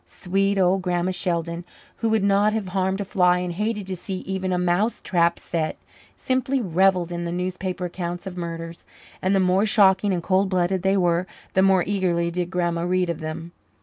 Sweet 0.07 0.57
old 0.57 0.81
Grandma 0.81 1.11
Sheldon, 1.11 1.63
who 1.97 2.09
would 2.09 2.23
not 2.23 2.53
have 2.53 2.69
harmed 2.69 2.99
a 3.01 3.05
fly 3.05 3.37
and 3.37 3.53
hated 3.53 3.85
to 3.85 3.95
see 3.95 4.21
even 4.21 4.51
a 4.51 4.57
mousetrap 4.57 5.37
set, 5.37 5.77
simply 6.17 6.59
revelled 6.59 7.11
in 7.11 7.23
the 7.23 7.31
newspaper 7.31 7.85
accounts 7.85 8.25
of 8.25 8.35
murders. 8.35 8.83
And 9.21 9.35
the 9.35 9.39
more 9.39 9.67
shocking 9.67 10.11
and 10.11 10.23
cold 10.23 10.49
blooded 10.49 10.81
they 10.81 10.97
were, 10.97 11.27
the 11.53 11.61
more 11.61 11.83
eagerly 11.85 12.31
did 12.31 12.49
Grandma 12.49 12.81
read 12.81 13.11
of 13.11 13.19
them. 13.19 13.51